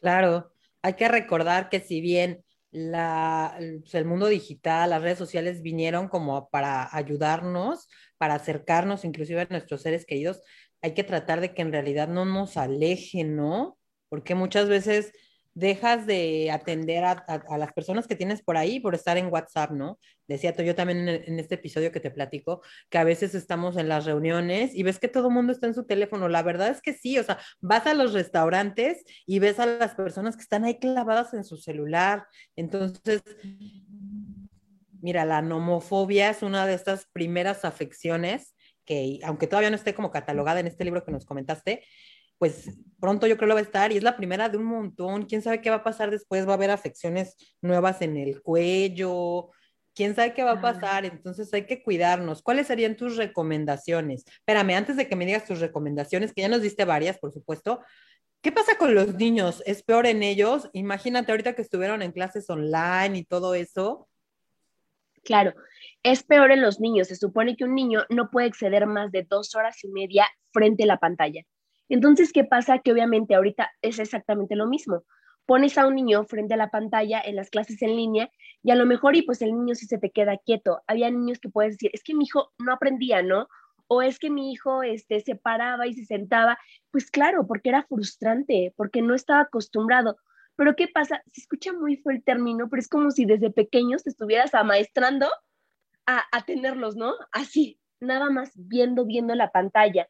[0.00, 5.62] Claro, hay que recordar que si bien la, pues, el mundo digital, las redes sociales
[5.62, 10.40] vinieron como para ayudarnos, para acercarnos inclusive a nuestros seres queridos,
[10.82, 13.78] hay que tratar de que en realidad no nos alejen, ¿no?
[14.08, 15.12] Porque muchas veces
[15.54, 17.24] dejas de atender a,
[17.58, 19.98] las personas que tienes por ahí por estar en WhatsApp, ¿no?
[20.26, 24.04] Decía yo también en, este episodio que te platico, que a veces estamos en las
[24.04, 26.28] reuniones y ves que todo el mundo está en su teléfono.
[26.28, 29.94] La verdad es que sí, o sea, vas a los restaurantes y ves a las
[29.94, 32.26] personas que están ahí clavadas en su celular.
[32.54, 33.22] Entonces,
[35.00, 40.10] mira, la nomofobia es una de estas primeras afecciones que, aunque todavía no esté como
[40.10, 41.84] catalogada en este libro que nos comentaste,
[42.40, 45.26] pues pronto yo creo que va a estar y es la primera de un montón.
[45.26, 46.48] ¿Quién sabe qué va a pasar después?
[46.48, 49.50] Va a haber afecciones nuevas en el cuello.
[49.94, 51.04] ¿Quién sabe qué va a pasar?
[51.04, 52.40] Entonces hay que cuidarnos.
[52.40, 54.24] ¿Cuáles serían tus recomendaciones?
[54.26, 57.80] Espérame, antes de que me digas tus recomendaciones, que ya nos diste varias, por supuesto.
[58.40, 59.62] ¿Qué pasa con los niños?
[59.66, 60.70] ¿Es peor en ellos?
[60.72, 64.08] Imagínate ahorita que estuvieron en clases online y todo eso.
[65.24, 65.52] Claro,
[66.02, 67.08] es peor en los niños.
[67.08, 70.84] Se supone que un niño no puede exceder más de dos horas y media frente
[70.84, 71.44] a la pantalla.
[71.94, 72.78] Entonces, ¿qué pasa?
[72.78, 75.04] Que obviamente ahorita es exactamente lo mismo.
[75.46, 78.30] Pones a un niño frente a la pantalla en las clases en línea
[78.62, 80.80] y a lo mejor y pues el niño sí se te queda quieto.
[80.86, 83.48] Había niños que puedes decir, es que mi hijo no aprendía, ¿no?
[83.92, 86.56] o es que mi hijo este, se paraba y se sentaba,
[86.92, 90.16] pues claro, porque era frustrante, porque no estaba acostumbrado.
[90.54, 91.20] Pero ¿qué pasa?
[91.32, 95.26] Se escucha muy feo el término, pero es como si desde pequeños te estuvieras amaestrando
[96.06, 97.14] a, a tenerlos, ¿no?
[97.32, 100.06] Así, nada más viendo, viendo la pantalla.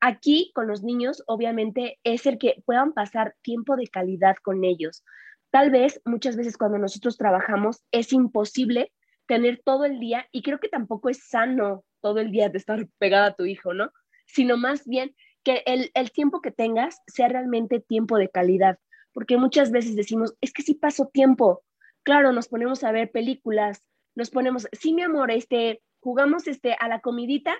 [0.00, 5.04] Aquí con los niños, obviamente, es el que puedan pasar tiempo de calidad con ellos.
[5.50, 8.92] Tal vez muchas veces cuando nosotros trabajamos es imposible
[9.26, 12.88] tener todo el día, y creo que tampoco es sano todo el día de estar
[12.98, 13.92] pegada a tu hijo, ¿no?
[14.26, 18.78] Sino más bien que el, tiempo que tengas sea realmente tiempo de calidad,
[19.12, 21.62] porque muchas veces decimos, es que sí paso tiempo.
[22.02, 23.82] Claro, nos ponemos a ver películas,
[24.14, 27.54] nos ponemos, sí, mi amor, este, jugamos este, a la comidita,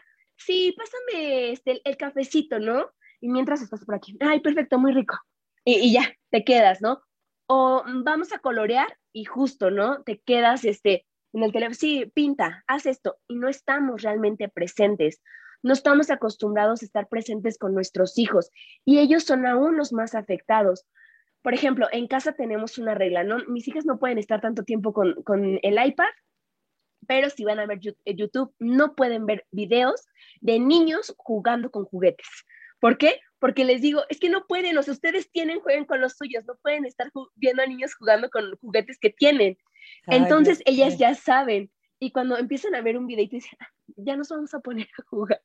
[0.44, 2.90] sí, pásame este, el, cafecito, ¿no?
[3.20, 5.18] Y mientras estás por aquí, ay, perfecto, muy rico.
[5.64, 7.02] Y, y, ya, te quedas, ¿no?
[7.46, 10.02] O vamos a colorear y justo, ¿no?
[10.02, 13.18] Te quedas este, en el teléfono, sí, pinta, haz esto.
[13.28, 15.20] Y no estamos realmente presentes.
[15.62, 18.50] No estamos acostumbrados a estar presentes con nuestros hijos
[18.84, 20.86] y ellos son aún los más afectados.
[21.42, 23.38] Por ejemplo, en casa tenemos una regla, ¿no?
[23.46, 26.08] Mis hijas no pueden estar tanto tiempo con, con el iPad
[27.10, 30.06] pero si van a ver eh, YouTube, no pueden ver videos
[30.40, 32.28] de niños jugando con juguetes.
[32.78, 33.20] ¿Por qué?
[33.40, 36.44] Porque les digo, es que no pueden, o sea, ustedes tienen, jueguen con los suyos,
[36.46, 39.58] no pueden estar viendo a niños jugando con juguetes que tienen.
[40.06, 41.68] Entonces, ellas ya saben.
[41.98, 45.02] Y cuando empiezan a ver un videito, dicen, ah, ya nos vamos a poner a
[45.02, 45.42] jugar.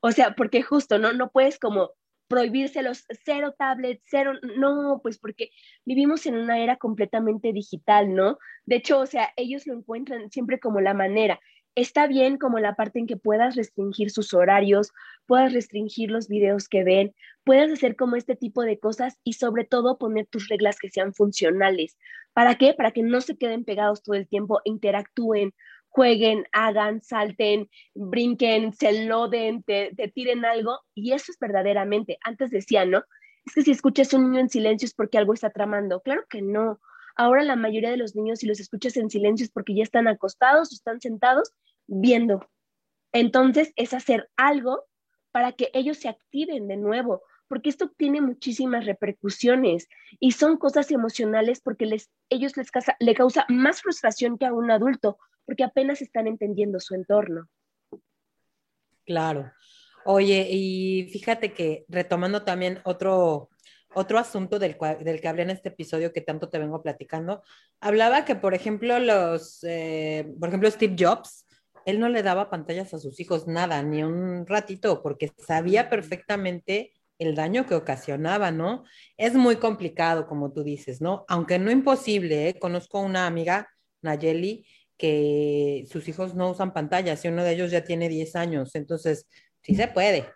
[0.00, 1.12] O sea, porque justo, ¿no?
[1.12, 1.92] No puedes como
[2.28, 5.50] prohibírselos, cero tablets, cero, no, pues porque
[5.84, 8.38] vivimos en una era completamente digital, ¿no?
[8.64, 11.40] De hecho, o sea, ellos lo encuentran siempre como la manera.
[11.76, 14.92] Está bien como la parte en que puedas restringir sus horarios,
[15.26, 19.64] puedas restringir los videos que ven, puedas hacer como este tipo de cosas y sobre
[19.64, 21.98] todo poner tus reglas que sean funcionales.
[22.32, 22.74] ¿Para qué?
[22.74, 25.52] Para que no se queden pegados todo el tiempo, interactúen,
[25.94, 30.80] jueguen, hagan, salten, brinquen, se loden, te, te, tiren algo.
[30.92, 32.18] Y eso es verdaderamente.
[32.24, 33.04] Antes decía, ¿no?
[33.46, 36.00] Es que si escuchas a un niño en silencio es porque algo está tramando.
[36.00, 36.80] Claro que no.
[37.14, 40.08] Ahora la mayoría de los niños, si los escuchas en silencio es porque ya están
[40.08, 41.52] acostados o están sentados
[41.86, 42.44] viendo.
[43.12, 44.82] Entonces es hacer algo
[45.30, 50.90] para que ellos se activen de nuevo, porque esto tiene muchísimas repercusiones y son cosas
[50.90, 55.64] emocionales porque les, ellos les causa, le causa más frustración que a un adulto, porque
[55.64, 57.48] apenas están entendiendo su entorno.
[59.04, 59.52] Claro.
[60.06, 63.48] Oye, y fíjate que retomando también otro,
[63.94, 67.42] otro asunto del, del que hablé en este episodio que tanto te vengo platicando,
[67.80, 71.46] hablaba que, por ejemplo, los, eh, por ejemplo, Steve Jobs,
[71.86, 76.92] él no le daba pantallas a sus hijos, nada, ni un ratito, porque sabía perfectamente
[77.18, 78.84] el daño que ocasionaba, ¿no?
[79.16, 81.24] Es muy complicado, como tú dices, ¿no?
[81.28, 82.58] Aunque no imposible, ¿eh?
[82.58, 83.68] Conozco una amiga,
[84.02, 88.74] Nayeli, que sus hijos no usan pantallas y uno de ellos ya tiene 10 años,
[88.74, 89.26] entonces
[89.62, 90.26] sí se puede,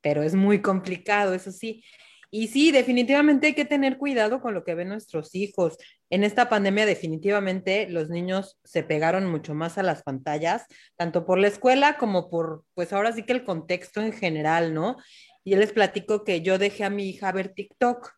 [0.00, 1.84] pero es muy complicado, eso sí.
[2.30, 5.78] Y sí, definitivamente hay que tener cuidado con lo que ven nuestros hijos.
[6.10, 11.38] En esta pandemia definitivamente los niños se pegaron mucho más a las pantallas, tanto por
[11.38, 14.96] la escuela como por, pues ahora sí que el contexto en general, ¿no?
[15.42, 18.12] Y les platico que yo dejé a mi hija ver TikTok.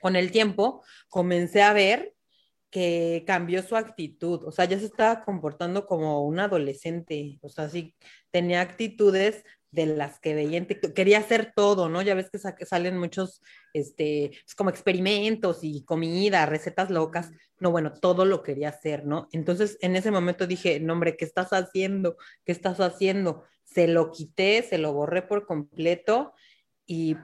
[0.00, 2.15] Con el tiempo comencé a ver
[2.76, 7.70] que cambió su actitud, o sea, ya se estaba comportando como un adolescente, o sea,
[7.70, 7.96] sí,
[8.30, 12.02] tenía actitudes de las que veía, quería hacer todo, ¿no?
[12.02, 13.40] Ya ves que salen muchos,
[13.72, 19.26] este, pues, como experimentos y comida, recetas locas, no, bueno, todo lo quería hacer, ¿no?
[19.32, 22.18] Entonces, en ese momento dije, no, hombre, ¿qué estás haciendo?
[22.44, 23.44] ¿Qué estás haciendo?
[23.64, 26.34] Se lo quité, se lo borré por completo
[26.84, 27.16] y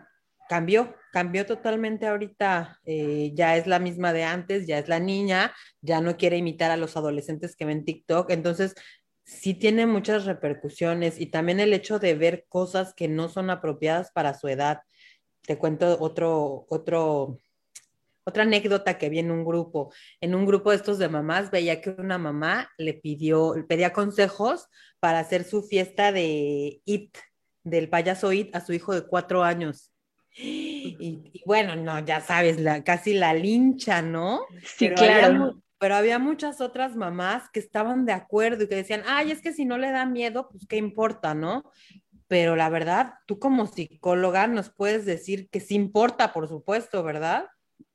[0.48, 5.54] cambió, cambió totalmente ahorita, eh, ya es la misma de antes, ya es la niña,
[5.80, 8.74] ya no quiere imitar a los adolescentes que ven TikTok, entonces
[9.24, 14.10] sí tiene muchas repercusiones y también el hecho de ver cosas que no son apropiadas
[14.12, 14.82] para su edad.
[15.42, 17.38] Te cuento otro, otro,
[18.24, 19.92] otra anécdota que vi en un grupo.
[20.20, 24.68] En un grupo de estos de mamás veía que una mamá le pidió, pedía consejos
[25.00, 27.16] para hacer su fiesta de IT,
[27.64, 29.91] del payaso IT a su hijo de cuatro años.
[30.34, 34.40] Y, bueno, no, ya sabes, la, casi la lincha, ¿no?
[34.64, 35.62] Sí, claro.
[35.78, 39.52] pero había muchas otras mamás que estaban de acuerdo y que decían, ay, es que
[39.52, 41.70] si no le da miedo, pues qué importa, ¿no?
[42.28, 47.46] Pero la verdad, tú como psicóloga nos puedes decir que sí importa, por supuesto, ¿verdad?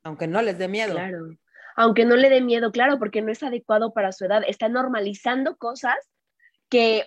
[0.04, 0.94] Aunque no les dé miedo.
[0.94, 1.30] Claro.
[1.76, 4.44] Aunque no le dé miedo, claro, porque no es adecuado para su edad.
[4.48, 5.96] Está normalizando cosas
[6.70, 7.04] que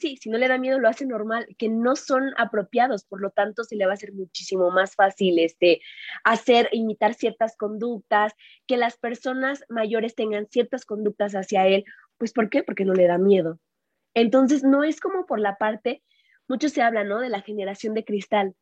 [0.00, 3.30] sí, si no le da miedo lo hace normal, que no son apropiados, por lo
[3.30, 5.80] tanto se le va a hacer muchísimo más fácil este,
[6.24, 8.32] hacer, imitar ciertas conductas,
[8.66, 11.84] que las personas mayores tengan ciertas conductas hacia él,
[12.16, 12.62] pues ¿por qué?
[12.62, 13.60] Porque no le da miedo.
[14.14, 16.02] Entonces no es como por la parte,
[16.48, 17.20] mucho se habla, ¿no?
[17.20, 18.54] De la generación de cristal.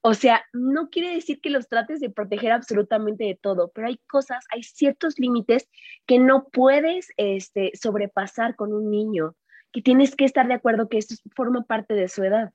[0.00, 3.98] O sea, no quiere decir que los trates de proteger absolutamente de todo, pero hay
[4.08, 5.68] cosas, hay ciertos límites
[6.06, 9.34] que no puedes este, sobrepasar con un niño,
[9.72, 12.52] que tienes que estar de acuerdo que esto forma parte de su edad.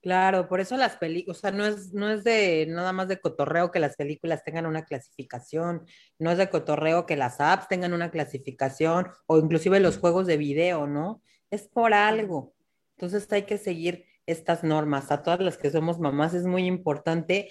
[0.00, 3.20] Claro, por eso las películas, o sea, no es, no es de nada más de
[3.20, 5.84] cotorreo que las películas tengan una clasificación,
[6.20, 10.36] no es de cotorreo que las apps tengan una clasificación o inclusive los juegos de
[10.36, 11.20] video, ¿no?
[11.50, 12.54] Es por algo.
[12.96, 15.10] Entonces hay que seguir estas normas.
[15.10, 17.50] A todas las que somos mamás es muy importante.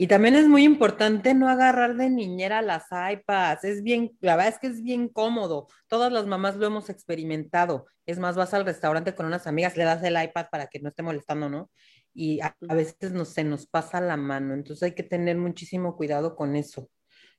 [0.00, 3.64] Y también es muy importante no agarrar de niñera las iPads.
[3.64, 5.66] Es bien, la verdad es que es bien cómodo.
[5.88, 7.86] Todas las mamás lo hemos experimentado.
[8.06, 10.90] Es más, vas al restaurante con unas amigas, le das el iPad para que no
[10.90, 11.68] esté molestando, ¿no?
[12.14, 14.54] Y a, veces no, se nos pasa la mano.
[14.54, 16.88] Entonces hay que tener muchísimo cuidado con eso,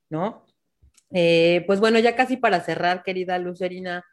[0.09, 0.45] ¿no?
[1.11, 4.03] Eh, pues bueno, ya casi para cerrar, querida Lucerina,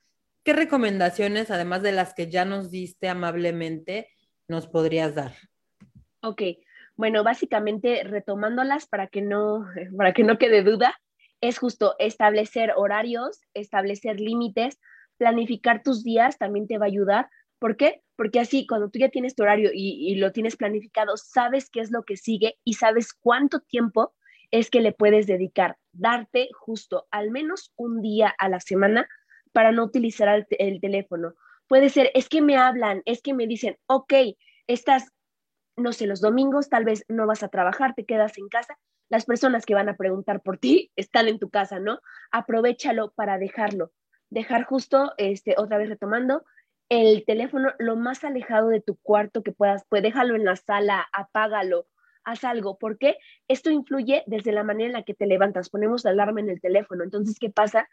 [0.44, 4.08] ¿qué recomendaciones, además de las que ya nos diste amablemente,
[4.46, 5.34] nos podrías dar?
[6.22, 6.42] Ok,
[6.96, 10.94] bueno, básicamente retomándolas para que no, para que no quede duda,
[11.40, 14.78] es justo establecer horarios, establecer límites,
[15.18, 17.28] planificar tus días también te va a ayudar.
[17.58, 18.02] ¿Por qué?
[18.16, 21.80] Porque así cuando tú ya tienes tu horario y, y lo tienes planificado, sabes qué
[21.80, 24.14] es lo que sigue y sabes cuánto tiempo
[24.50, 25.76] es que le puedes dedicar.
[25.92, 29.08] Darte justo al menos un día a la semana
[29.52, 31.34] para no utilizar el, el teléfono.
[31.66, 34.12] Puede ser, es que me hablan, es que me dicen, ok,
[34.66, 35.10] estás,
[35.76, 38.78] no sé, los domingos tal vez no vas a trabajar, te quedas en casa.
[39.08, 42.00] Las personas que van a preguntar por ti están en tu casa, ¿no?
[42.32, 43.92] Aprovechalo para dejarlo.
[44.30, 46.44] Dejar justo, este, otra vez retomando,
[46.88, 51.06] el teléfono lo más alejado de tu cuarto que puedas, pues déjalo en la sala,
[51.12, 51.86] apágalo,
[52.24, 52.78] haz algo.
[52.78, 53.16] ¿Por qué?
[53.48, 55.70] Esto influye desde la manera en la que te levantas.
[55.70, 57.04] Ponemos la alarma en el teléfono.
[57.04, 57.88] Entonces, ¿qué pasa?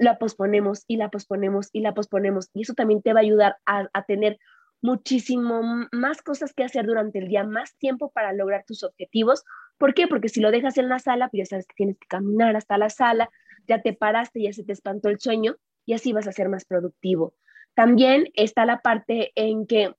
[0.00, 2.48] la posponemos y la posponemos y la posponemos.
[2.54, 4.38] Y eso también te va a ayudar a, tener
[4.82, 5.62] muchísimo
[5.92, 9.44] más cosas que hacer durante el día, más tiempo para lograr tus objetivos.
[9.78, 10.08] ¿Por qué?
[10.08, 12.78] Porque si lo dejas en la sala, pues ya sabes que tienes que caminar hasta
[12.78, 13.30] la sala,
[13.66, 16.64] ya te paraste, ya se te espantó el sueño y así vas a ser más
[16.64, 17.34] productivo.
[17.74, 19.94] También está la parte en que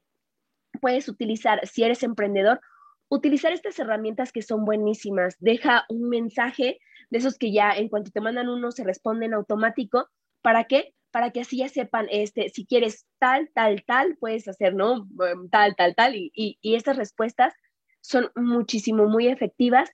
[0.79, 2.61] puedes utilizar, si eres emprendedor,
[3.09, 5.35] utilizar estas herramientas que son buenísimas.
[5.39, 10.07] Deja un mensaje de esos que ya en cuanto te mandan uno se responden automático.
[10.41, 10.93] ¿Para qué?
[11.11, 15.07] Para que así ya sepan, este, si quieres tal, tal, tal, puedes hacer, ¿no?
[15.51, 16.15] Tal, tal, tal.
[16.15, 17.53] Y, y, estas respuestas
[17.99, 19.89] son muchísimo, muy efectivas.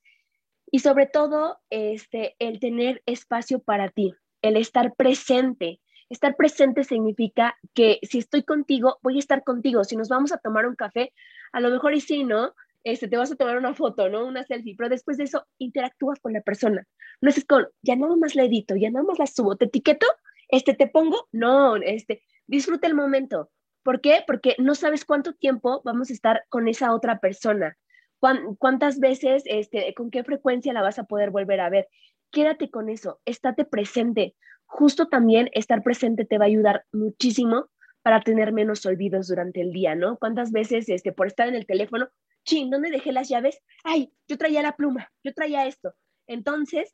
[0.72, 5.82] Y sobre todo, este, el tener espacio para ti, el estar presente.
[6.10, 9.84] Estar presente significa que si estoy contigo, voy a estar contigo.
[9.84, 11.14] Si nos vamos a tomar un café,
[11.52, 12.54] a lo mejor y sí, ¿no?
[12.84, 14.26] Este, te vas a tomar una foto, ¿no?
[14.26, 16.88] Una selfie, pero después de eso interactúas con la persona.
[17.20, 20.08] No es con, ya nada más la edito, ya nada más la subo, te etiqueto,
[20.48, 23.50] este, te pongo, no, este, disfruta el momento.
[23.84, 24.24] ¿Por qué?
[24.28, 27.78] Porque no sabes cuánto tiempo vamos a estar con esa otra persona.
[28.20, 31.88] ¿Cuántas veces, este, con qué frecuencia la vas a poder volver a ver?
[32.32, 34.36] Quédate con eso, estate presente.
[34.66, 37.70] Justo también estar presente te va a ayudar muchísimo
[38.02, 40.18] para tener menos olvidos durante el día, ¿no?
[40.18, 42.10] ¿Cuántas veces, este, por estar en el teléfono,
[42.44, 43.60] chin, ¿dónde dejé las llaves?
[43.84, 45.94] Ay, yo traía la pluma, yo traía esto.
[46.26, 46.94] Entonces,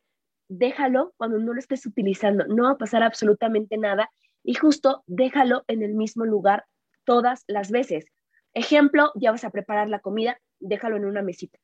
[0.57, 4.09] déjalo cuando no lo estés utilizando, no va a pasar absolutamente nada
[4.43, 6.65] y justo déjalo en el mismo lugar
[7.05, 8.05] todas las veces.
[8.53, 11.57] Ejemplo, ya vas a preparar la comida, déjalo en una mesita.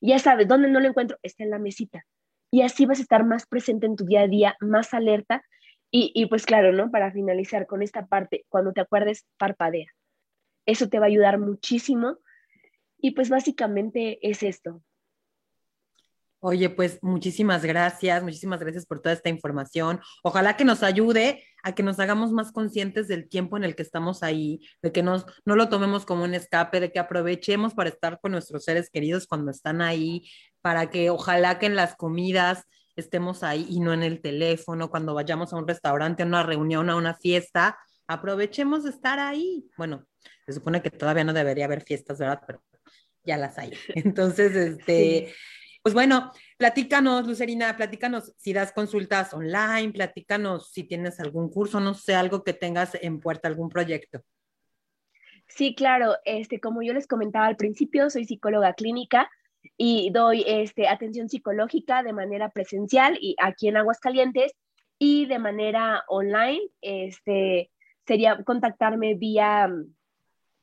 [0.00, 1.18] Ya sabes, ¿dónde no lo encuentro?
[1.22, 2.04] Está en la mesita.
[2.50, 5.42] Y así vas a estar más presente en tu día a día, más alerta.
[5.90, 6.90] Y, y pues claro, ¿no?
[6.90, 9.88] Para finalizar con esta parte, cuando te acuerdes, parpadea.
[10.66, 12.18] Eso te va a ayudar muchísimo
[12.98, 14.82] y pues básicamente es esto.
[16.48, 19.98] Oye, pues muchísimas gracias, muchísimas gracias por toda esta información.
[20.22, 23.82] Ojalá que nos ayude a que nos hagamos más conscientes del tiempo en el que
[23.82, 27.88] estamos ahí, de que nos, no lo tomemos como un escape, de que aprovechemos para
[27.88, 30.30] estar con nuestros seres queridos cuando están ahí,
[30.60, 32.62] para que ojalá que en las comidas
[32.94, 36.90] estemos ahí y no en el teléfono, cuando vayamos a un restaurante, a una reunión,
[36.90, 39.68] a una fiesta, aprovechemos de estar ahí.
[39.76, 40.06] Bueno,
[40.46, 42.40] se supone que todavía no debería haber fiestas, ¿verdad?
[42.46, 42.62] Pero
[43.24, 43.72] ya las hay.
[43.96, 45.34] Entonces, este,
[45.86, 51.94] pues bueno, platícanos, Lucerina, platícanos si das consultas online, platícanos si tienes algún curso, no
[51.94, 54.20] sé, algo que tengas en puerta, algún proyecto.
[55.46, 59.30] Sí, claro, este, como yo les comentaba al principio, soy psicóloga clínica
[59.76, 64.54] y doy este, atención psicológica de manera presencial y aquí en Aguascalientes
[64.98, 67.70] y de manera online, este,
[68.08, 69.70] sería contactarme vía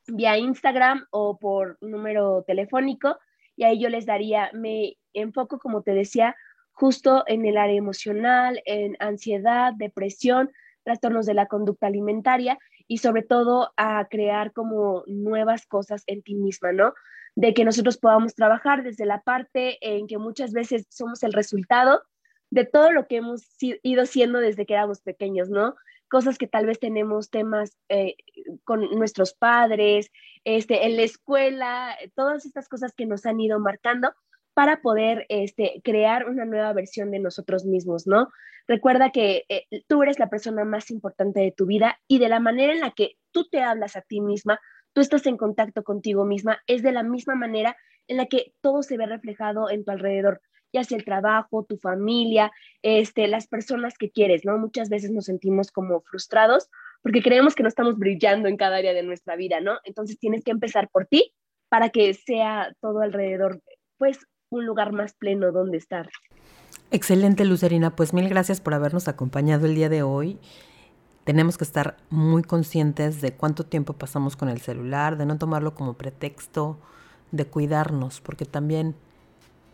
[0.06, 3.16] vía Instagram o por número telefónico
[3.56, 6.36] y ahí yo les daría, me enfoco, como te decía,
[6.72, 10.50] justo en el área emocional, en ansiedad, depresión,
[10.82, 16.34] trastornos de la conducta alimentaria y sobre todo a crear como nuevas cosas en ti
[16.34, 16.94] misma, ¿no?
[17.34, 22.02] De que nosotros podamos trabajar desde la parte en que muchas veces somos el resultado
[22.50, 25.74] de todo lo que hemos ido siendo desde que éramos pequeños, ¿no?
[26.08, 28.16] Cosas que tal vez tenemos temas eh,
[28.64, 30.12] con nuestros padres,
[30.44, 34.12] este, en la escuela, todas estas cosas que nos han ido marcando
[34.54, 38.30] para poder este, crear una nueva versión de nosotros mismos, ¿no?
[38.66, 42.40] Recuerda que eh, tú eres la persona más importante de tu vida y de la
[42.40, 44.58] manera en la que tú te hablas a ti misma,
[44.94, 47.76] tú estás en contacto contigo misma, es de la misma manera
[48.08, 50.40] en la que todo se ve reflejado en tu alrededor,
[50.72, 52.52] ya sea el trabajo, tu familia,
[52.82, 54.58] este, las personas que quieres, ¿no?
[54.58, 56.70] Muchas veces nos sentimos como frustrados
[57.02, 59.78] porque creemos que no estamos brillando en cada área de nuestra vida, ¿no?
[59.84, 61.34] Entonces tienes que empezar por ti
[61.68, 63.60] para que sea todo alrededor,
[63.98, 64.18] pues,
[64.50, 66.08] un lugar más pleno donde estar.
[66.90, 67.96] Excelente, Lucerina.
[67.96, 70.38] Pues mil gracias por habernos acompañado el día de hoy.
[71.24, 75.74] Tenemos que estar muy conscientes de cuánto tiempo pasamos con el celular, de no tomarlo
[75.74, 76.78] como pretexto,
[77.32, 78.94] de cuidarnos, porque también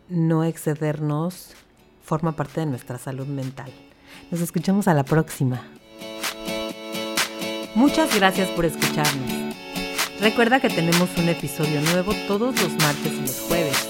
[0.09, 1.55] no excedernos
[2.03, 3.71] forma parte de nuestra salud mental.
[4.31, 5.63] Nos escuchamos a la próxima.
[7.75, 9.55] Muchas gracias por escucharnos.
[10.21, 13.90] Recuerda que tenemos un episodio nuevo todos los martes y los jueves.